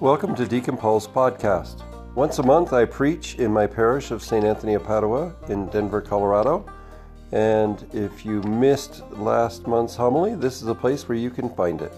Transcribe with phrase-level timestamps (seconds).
[0.00, 1.82] Welcome to Deacon Paul's podcast.
[2.14, 4.44] Once a month, I preach in my parish of St.
[4.44, 6.64] Anthony of Padua in Denver, Colorado.
[7.32, 11.82] And if you missed last month's homily, this is a place where you can find
[11.82, 11.92] it.